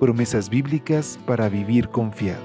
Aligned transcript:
Promesas 0.00 0.50
bíblicas 0.50 1.20
para 1.24 1.48
vivir 1.48 1.88
confiado. 1.88 2.42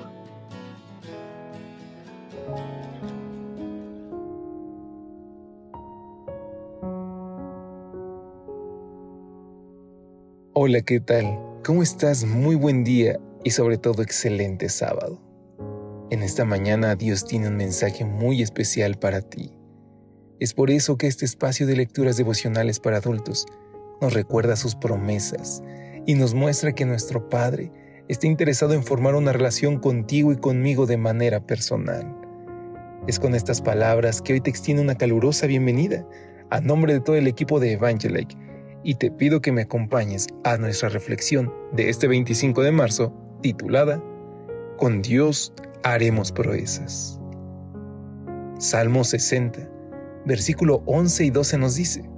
Hola, 10.54 10.82
¿qué 10.82 11.00
tal? 11.00 11.40
¿Cómo 11.66 11.82
estás? 11.82 12.24
Muy 12.24 12.56
buen 12.56 12.84
día 12.84 13.20
y 13.44 13.50
sobre 13.50 13.80
todo 13.80 14.04
excelente 14.04 14.70
sábado. 14.70 15.20
En 16.12 16.22
esta 16.22 16.46
mañana 16.46 16.96
Dios 16.96 17.26
tiene 17.26 17.48
un 17.48 17.58
mensaje 17.58 18.06
muy 18.06 18.44
especial 18.44 19.00
para 19.00 19.22
ti. 19.22 19.52
Es 20.40 20.54
por 20.54 20.70
eso 20.70 20.98
que 20.98 21.08
este 21.08 21.26
espacio 21.26 21.66
de 21.66 21.76
lecturas 21.76 22.16
devocionales 22.16 22.80
para 22.80 22.98
adultos 22.98 23.48
nos 24.02 24.14
recuerda 24.14 24.56
sus 24.56 24.76
promesas 24.76 25.64
y 26.06 26.16
nos 26.16 26.34
muestra 26.34 26.74
que 26.74 26.86
nuestro 26.86 27.30
Padre 27.30 27.72
está 28.08 28.28
interesado 28.28 28.74
en 28.74 28.84
formar 28.84 29.16
una 29.16 29.34
relación 29.34 29.80
contigo 29.80 30.32
y 30.32 30.38
conmigo 30.38 30.86
de 30.86 30.98
manera 30.98 31.40
personal. 31.46 32.16
Es 33.08 33.20
con 33.20 33.36
estas 33.36 33.62
palabras 33.62 34.22
que 34.22 34.34
hoy 34.34 34.42
te 34.42 34.50
extiendo 34.50 34.84
una 34.84 34.96
calurosa 34.96 35.48
bienvenida 35.48 36.06
a 36.50 36.60
nombre 36.62 36.94
de 36.94 37.00
todo 37.00 37.16
el 37.16 37.28
equipo 37.28 37.60
de 37.60 37.74
Evangelike 37.74 38.36
y 38.84 38.96
te 38.96 39.12
pido 39.12 39.42
que 39.42 39.52
me 39.52 39.62
acompañes 39.62 40.28
a 40.44 40.58
nuestra 40.58 40.90
reflexión 40.90 41.54
de 41.72 41.90
este 41.90 42.08
25 42.08 42.62
de 42.64 42.72
marzo 42.72 43.14
titulada 43.42 44.04
Con 44.78 45.02
Dios 45.02 45.54
haremos 45.84 46.32
proezas. 46.32 47.20
Salmo 48.58 49.04
60, 49.04 49.70
versículo 50.26 50.84
11 50.86 51.26
y 51.26 51.30
12 51.30 51.58
nos 51.58 51.76
dice, 51.76 52.10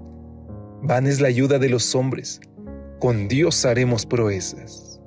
Van 0.83 1.05
es 1.05 1.21
la 1.21 1.27
ayuda 1.27 1.59
de 1.59 1.69
los 1.69 1.93
hombres, 1.93 2.41
con 3.01 3.27
Dios 3.27 3.65
haremos 3.65 4.05
proezas. 4.05 5.01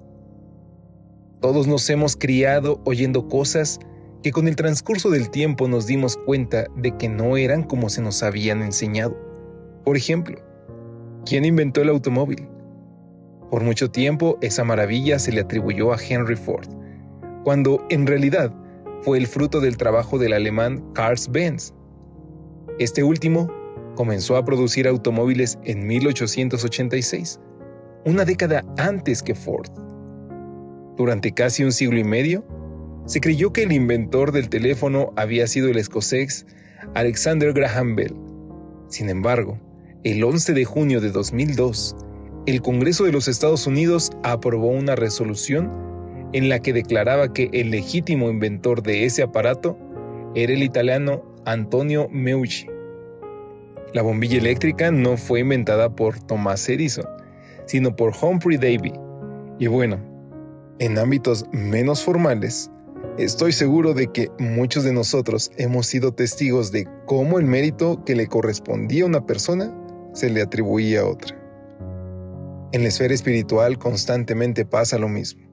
Todos 1.41 1.67
nos 1.67 1.89
hemos 1.89 2.17
criado 2.17 2.83
oyendo 2.85 3.29
cosas 3.29 3.81
que 4.23 4.33
con 4.33 4.49
el 4.49 4.57
transcurso 4.57 5.09
del 5.09 5.31
tiempo 5.31 5.69
nos 5.69 5.87
dimos 5.87 6.19
cuenta 6.27 6.67
de 6.77 6.95
que 6.99 7.09
no 7.09 7.39
eran 7.39 7.63
como 7.63 7.89
se 7.89 8.03
nos 8.03 8.23
habían 8.23 8.63
enseñado. 8.63 9.17
Por 9.85 9.97
ejemplo, 9.97 10.39
¿Quién 11.27 11.47
inventó 11.47 11.81
el 11.81 11.89
automóvil? 11.89 12.47
Por 13.51 13.63
mucho 13.63 13.91
tiempo 13.91 14.37
esa 14.43 14.63
maravilla 14.63 15.19
se 15.19 15.33
le 15.33 15.41
atribuyó 15.41 15.91
a 15.91 15.97
Henry 15.97 16.37
Ford, 16.37 16.69
cuando 17.45 17.83
en 17.89 18.07
realidad 18.07 18.53
fue 19.01 19.17
el 19.17 19.27
fruto 19.27 19.61
del 19.61 19.79
trabajo 19.79 20.19
del 20.19 20.35
alemán 20.35 20.85
Karl 20.93 21.17
Benz. 21.31 21.73
Este 22.79 23.03
último 23.03 23.51
comenzó 23.95 24.37
a 24.37 24.45
producir 24.45 24.87
automóviles 24.87 25.59
en 25.65 25.87
1886, 25.87 27.41
una 28.05 28.25
década 28.25 28.65
antes 28.79 29.23
que 29.23 29.35
Ford. 29.35 29.71
Durante 30.97 31.33
casi 31.33 31.65
un 31.65 31.73
siglo 31.73 31.99
y 31.99 32.05
medio, 32.05 32.45
se 33.07 33.21
creyó 33.21 33.53
que 33.53 33.63
el 33.63 33.73
inventor 33.73 34.33
del 34.33 34.49
teléfono 34.49 35.13
había 35.17 35.47
sido 35.47 35.69
el 35.69 35.77
escocés 35.77 36.47
Alexander 36.95 37.53
Graham 37.53 37.97
Bell. 37.97 38.15
Sin 38.89 39.11
embargo, 39.11 39.59
el 40.05 40.23
11 40.23 40.53
de 40.53 40.65
junio 40.65 41.01
de 41.01 41.11
2002, 41.11 41.97
el 42.47 42.61
Congreso 42.63 43.05
de 43.05 43.13
los 43.13 43.27
Estados 43.27 43.67
Unidos 43.67 44.11
aprobó 44.23 44.69
una 44.69 44.95
resolución 44.97 45.71
en 46.33 46.49
la 46.49 46.61
que 46.61 46.73
declaraba 46.73 47.33
que 47.33 47.49
el 47.53 47.71
legítimo 47.71 48.29
inventor 48.29 48.83
de 48.83 49.05
ese 49.07 49.23
aparato 49.23 49.79
era 50.35 50.53
el 50.53 50.63
italiano 50.63 51.25
Antonio 51.47 52.09
Meucci. 52.11 52.67
La 53.93 54.03
bombilla 54.03 54.39
eléctrica 54.39 54.91
no 54.91 55.17
fue 55.17 55.41
inventada 55.41 55.95
por 55.95 56.19
Thomas 56.19 56.69
Edison, 56.69 57.07
sino 57.67 57.95
por 57.95 58.13
Humphrey 58.21 58.57
Davy. 58.57 58.93
Y 59.59 59.67
bueno, 59.67 59.99
en 60.79 60.99
ámbitos 60.99 61.47
menos 61.53 62.03
formales, 62.03 62.71
estoy 63.19 63.53
seguro 63.53 63.95
de 63.95 64.11
que 64.11 64.31
muchos 64.39 64.85
de 64.85 64.93
nosotros 64.93 65.51
hemos 65.57 65.87
sido 65.87 66.13
testigos 66.13 66.73
de 66.73 66.89
cómo 67.07 67.39
el 67.39 67.47
mérito 67.47 68.05
que 68.05 68.17
le 68.17 68.27
correspondía 68.27 69.05
a 69.05 69.09
una 69.09 69.27
persona 69.27 69.73
se 70.13 70.31
le 70.31 70.43
atribuía 70.43 71.03
a 71.03 71.07
otra. 71.07 71.37
En 72.73 72.83
la 72.83 72.89
esfera 72.89 73.15
espiritual 73.15 73.79
constantemente 73.79 74.65
pasa 74.65 74.99
lo 74.99 75.09
mismo. 75.09 75.45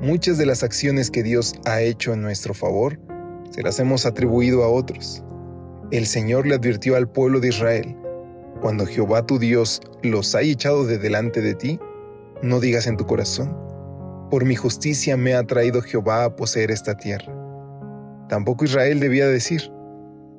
Muchas 0.00 0.38
de 0.38 0.46
las 0.46 0.64
acciones 0.64 1.12
que 1.12 1.22
Dios 1.22 1.54
ha 1.64 1.80
hecho 1.80 2.12
en 2.12 2.22
nuestro 2.22 2.54
favor 2.54 2.98
se 3.50 3.62
las 3.62 3.78
hemos 3.78 4.06
atribuido 4.06 4.64
a 4.64 4.68
otros. 4.68 5.22
El 5.92 6.06
Señor 6.06 6.46
le 6.46 6.56
advirtió 6.56 6.96
al 6.96 7.08
pueblo 7.08 7.38
de 7.38 7.50
Israel, 7.50 7.96
cuando 8.62 8.86
Jehová 8.86 9.26
tu 9.26 9.40
Dios 9.40 9.82
los 10.02 10.36
ha 10.36 10.40
echado 10.40 10.86
de 10.86 10.96
delante 10.96 11.42
de 11.42 11.54
ti, 11.54 11.80
no 12.42 12.60
digas 12.60 12.86
en 12.86 12.96
tu 12.96 13.06
corazón, 13.06 13.56
por 14.30 14.44
mi 14.44 14.54
justicia 14.54 15.16
me 15.16 15.34
ha 15.34 15.42
traído 15.42 15.82
Jehová 15.82 16.24
a 16.24 16.36
poseer 16.36 16.70
esta 16.70 16.96
tierra. 16.96 17.34
Tampoco 18.28 18.64
Israel 18.64 19.00
debía 19.00 19.26
decir, 19.26 19.70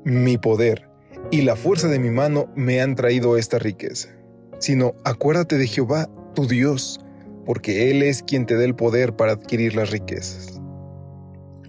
mi 0.05 0.37
poder 0.37 0.89
y 1.31 1.41
la 1.41 1.57
fuerza 1.57 1.89
de 1.89 1.99
mi 1.99 2.09
mano 2.09 2.47
me 2.55 2.81
han 2.81 2.95
traído 2.95 3.37
esta 3.37 3.59
riqueza, 3.59 4.09
sino 4.57 4.95
acuérdate 5.03 5.57
de 5.57 5.67
Jehová, 5.67 6.09
tu 6.33 6.47
Dios, 6.47 7.01
porque 7.45 7.91
Él 7.91 8.01
es 8.01 8.23
quien 8.23 8.45
te 8.45 8.55
da 8.55 8.63
el 8.63 8.73
poder 8.73 9.15
para 9.15 9.33
adquirir 9.33 9.75
las 9.75 9.91
riquezas. 9.91 10.61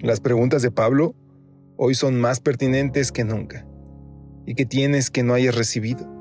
Las 0.01 0.21
preguntas 0.21 0.63
de 0.63 0.71
Pablo 0.71 1.17
hoy 1.77 1.97
son 1.97 2.21
más 2.21 2.39
pertinentes 2.39 3.11
que 3.11 3.25
nunca. 3.25 3.67
¿Y 4.47 4.55
qué 4.55 4.67
tienes 4.67 5.11
que 5.11 5.25
no 5.25 5.35
hayas 5.35 5.57
recibido? 5.57 6.14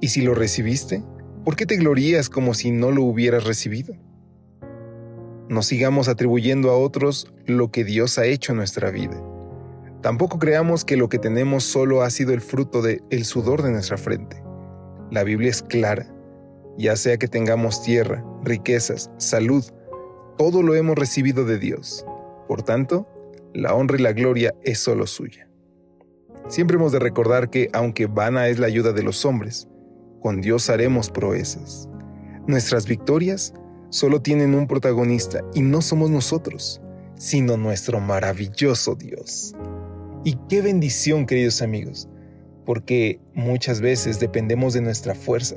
Y 0.00 0.08
si 0.08 0.22
lo 0.22 0.34
recibiste, 0.34 1.02
¿por 1.44 1.56
qué 1.56 1.66
te 1.66 1.76
glorías 1.76 2.28
como 2.28 2.54
si 2.54 2.70
no 2.70 2.90
lo 2.90 3.02
hubieras 3.02 3.44
recibido? 3.44 3.94
No 5.48 5.62
sigamos 5.62 6.08
atribuyendo 6.08 6.70
a 6.70 6.76
otros 6.76 7.32
lo 7.46 7.70
que 7.70 7.84
Dios 7.84 8.18
ha 8.18 8.26
hecho 8.26 8.52
en 8.52 8.58
nuestra 8.58 8.90
vida 8.90 9.20
Tampoco 10.02 10.38
creamos 10.38 10.86
que 10.86 10.96
lo 10.96 11.10
que 11.10 11.18
tenemos 11.18 11.62
solo 11.64 12.02
ha 12.02 12.08
sido 12.08 12.32
el 12.32 12.40
fruto 12.40 12.80
del 12.80 13.02
el 13.10 13.26
sudor 13.26 13.62
de 13.62 13.70
nuestra 13.70 13.98
frente. 13.98 14.42
La 15.10 15.24
Biblia 15.24 15.50
es 15.50 15.62
clara. 15.62 16.06
Ya 16.78 16.96
sea 16.96 17.18
que 17.18 17.28
tengamos 17.28 17.82
tierra, 17.82 18.24
riquezas, 18.42 19.10
salud, 19.18 19.62
todo 20.38 20.62
lo 20.62 20.74
hemos 20.74 20.96
recibido 20.96 21.44
de 21.44 21.58
Dios. 21.58 22.06
Por 22.48 22.62
tanto, 22.62 23.06
la 23.52 23.74
honra 23.74 23.98
y 23.98 24.02
la 24.02 24.12
gloria 24.12 24.54
es 24.62 24.78
solo 24.78 25.06
suya. 25.06 25.48
Siempre 26.48 26.76
hemos 26.76 26.92
de 26.92 26.98
recordar 26.98 27.50
que, 27.50 27.68
aunque 27.74 28.06
vana 28.06 28.48
es 28.48 28.58
la 28.58 28.68
ayuda 28.68 28.92
de 28.92 29.02
los 29.02 29.26
hombres, 29.26 29.68
con 30.20 30.40
Dios 30.40 30.70
haremos 30.70 31.10
proezas. 31.10 31.88
Nuestras 32.46 32.86
victorias 32.86 33.54
solo 33.90 34.22
tienen 34.22 34.54
un 34.54 34.66
protagonista 34.66 35.40
y 35.54 35.62
no 35.62 35.82
somos 35.82 36.10
nosotros, 36.10 36.80
sino 37.16 37.56
nuestro 37.56 38.00
maravilloso 38.00 38.94
Dios. 38.94 39.54
Y 40.24 40.36
qué 40.48 40.62
bendición, 40.62 41.26
queridos 41.26 41.62
amigos, 41.62 42.08
porque 42.64 43.20
muchas 43.34 43.80
veces 43.80 44.20
dependemos 44.20 44.74
de 44.74 44.82
nuestra 44.82 45.14
fuerza, 45.14 45.56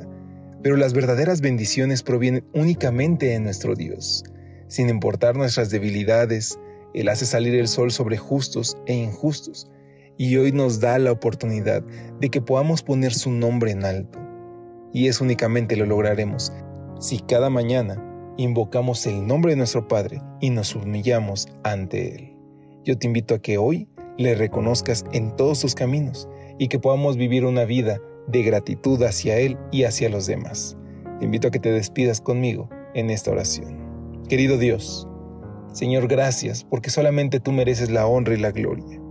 pero 0.61 0.77
las 0.77 0.93
verdaderas 0.93 1.41
bendiciones 1.41 2.01
provienen 2.01 2.45
únicamente 2.53 3.27
de 3.27 3.39
nuestro 3.39 3.75
Dios. 3.75 4.23
Sin 4.67 4.89
importar 4.89 5.35
nuestras 5.35 5.69
debilidades, 5.69 6.57
Él 6.93 7.09
hace 7.09 7.25
salir 7.25 7.53
el 7.55 7.67
sol 7.67 7.91
sobre 7.91 8.17
justos 8.17 8.77
e 8.85 8.93
injustos, 8.93 9.69
y 10.17 10.37
hoy 10.37 10.51
nos 10.51 10.79
da 10.79 10.97
la 10.99 11.11
oportunidad 11.11 11.83
de 12.19 12.29
que 12.29 12.41
podamos 12.41 12.81
poner 12.83 13.13
su 13.13 13.31
nombre 13.31 13.71
en 13.71 13.83
alto. 13.83 14.22
Y 14.93 15.07
eso 15.07 15.23
únicamente 15.23 15.75
lo 15.75 15.85
lograremos 15.85 16.53
si 16.99 17.19
cada 17.19 17.49
mañana 17.49 18.01
invocamos 18.37 19.05
el 19.07 19.27
nombre 19.27 19.51
de 19.51 19.57
nuestro 19.57 19.87
Padre 19.87 20.21
y 20.39 20.51
nos 20.51 20.75
humillamos 20.75 21.47
ante 21.63 22.15
Él. 22.15 22.37
Yo 22.85 22.97
te 22.97 23.07
invito 23.07 23.35
a 23.35 23.39
que 23.39 23.57
hoy 23.57 23.89
le 24.17 24.35
reconozcas 24.35 25.03
en 25.11 25.35
todos 25.35 25.57
sus 25.57 25.75
caminos 25.75 26.29
y 26.59 26.67
que 26.67 26.79
podamos 26.79 27.17
vivir 27.17 27.45
una 27.45 27.65
vida 27.65 27.99
de 28.27 28.43
gratitud 28.43 29.01
hacia 29.03 29.37
Él 29.37 29.57
y 29.71 29.83
hacia 29.83 30.09
los 30.09 30.27
demás. 30.27 30.77
Te 31.19 31.25
invito 31.25 31.47
a 31.47 31.51
que 31.51 31.59
te 31.59 31.71
despidas 31.71 32.21
conmigo 32.21 32.69
en 32.93 33.09
esta 33.09 33.31
oración. 33.31 34.21
Querido 34.29 34.57
Dios, 34.57 35.07
Señor, 35.73 36.07
gracias 36.07 36.63
porque 36.63 36.89
solamente 36.89 37.39
tú 37.39 37.51
mereces 37.51 37.89
la 37.89 38.05
honra 38.05 38.35
y 38.35 38.37
la 38.37 38.51
gloria. 38.51 39.01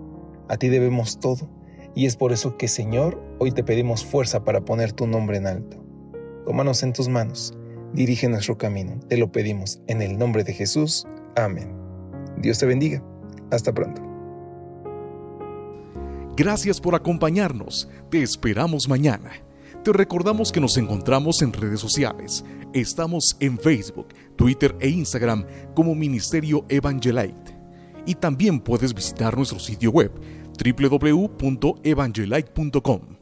A 0.49 0.56
ti 0.56 0.69
debemos 0.69 1.19
todo 1.19 1.49
y 1.94 2.06
es 2.06 2.17
por 2.17 2.33
eso 2.33 2.56
que, 2.56 2.69
Señor, 2.69 3.23
hoy 3.39 3.53
te 3.53 3.65
pedimos 3.65 4.05
fuerza 4.05 4.44
para 4.44 4.65
poner 4.65 4.93
tu 4.93 5.06
nombre 5.06 5.37
en 5.37 5.47
alto. 5.47 5.83
Tómanos 6.47 6.83
en 6.83 6.93
tus 6.93 7.09
manos, 7.09 7.55
dirige 7.93 8.29
nuestro 8.29 8.56
camino, 8.59 8.99
te 9.09 9.17
lo 9.17 9.31
pedimos 9.31 9.81
en 9.87 10.03
el 10.03 10.19
nombre 10.19 10.44
de 10.44 10.55
Jesús. 10.55 11.06
Amén. 11.37 11.73
Dios 12.39 12.59
te 12.59 12.67
bendiga. 12.67 13.03
Hasta 13.50 13.73
pronto. 13.73 14.03
Gracias 16.37 16.81
por 16.81 16.94
acompañarnos. 16.94 17.89
Te 18.11 18.23
esperamos 18.23 18.89
mañana. 18.89 19.33
Te 19.85 19.93
recordamos 19.93 20.50
que 20.50 20.61
nos 20.61 20.79
encontramos 20.79 21.43
en 21.43 21.53
redes 21.53 21.81
sociales. 21.81 22.44
Estamos 22.73 23.37
en 23.41 23.59
Facebook, 23.59 24.09
Twitter 24.37 24.75
e 24.81 24.89
Instagram 24.89 25.44
como 25.75 25.94
Ministerio 25.94 26.65
Evangelite. 26.69 27.59
Y 28.06 28.15
también 28.15 28.61
puedes 28.61 28.94
visitar 28.94 29.37
nuestro 29.37 29.59
sitio 29.59 29.91
web 29.91 30.11
www.evangelite.com. 30.57 33.22